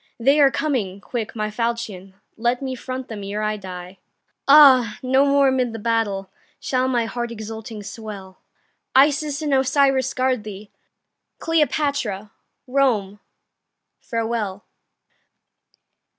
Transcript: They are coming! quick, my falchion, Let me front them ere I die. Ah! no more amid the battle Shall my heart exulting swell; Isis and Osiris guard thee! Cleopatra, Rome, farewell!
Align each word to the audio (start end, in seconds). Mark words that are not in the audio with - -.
They 0.19 0.39
are 0.39 0.49
coming! 0.49 0.99
quick, 0.99 1.35
my 1.35 1.51
falchion, 1.51 2.15
Let 2.35 2.59
me 2.59 2.73
front 2.73 3.07
them 3.07 3.23
ere 3.23 3.43
I 3.43 3.55
die. 3.55 3.99
Ah! 4.47 4.97
no 5.03 5.27
more 5.27 5.47
amid 5.49 5.73
the 5.73 5.77
battle 5.77 6.31
Shall 6.59 6.87
my 6.87 7.05
heart 7.05 7.29
exulting 7.31 7.83
swell; 7.83 8.39
Isis 8.95 9.43
and 9.43 9.53
Osiris 9.53 10.11
guard 10.15 10.43
thee! 10.43 10.71
Cleopatra, 11.37 12.31
Rome, 12.65 13.19
farewell! 13.99 14.65